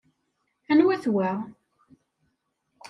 Anwa-t 0.71 1.05
wa? 1.15 1.29